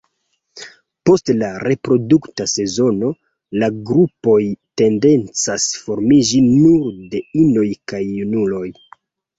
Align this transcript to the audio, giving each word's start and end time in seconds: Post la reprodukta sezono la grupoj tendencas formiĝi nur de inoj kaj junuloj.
Post 1.09 1.31
la 1.41 1.49
reprodukta 1.63 2.47
sezono 2.55 3.11
la 3.65 3.71
grupoj 3.91 4.41
tendencas 4.83 5.69
formiĝi 5.85 6.43
nur 6.51 6.91
de 7.15 7.27
inoj 7.47 7.71
kaj 7.93 8.07
junuloj. 8.11 8.67